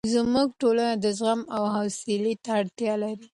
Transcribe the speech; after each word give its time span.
زموږ 0.15 0.47
ټولنه 0.61 0.95
زغم 1.17 1.41
او 1.55 1.63
حوصلې 1.75 2.33
ته 2.43 2.51
اړتیا 2.59 2.93
لري. 3.01 3.27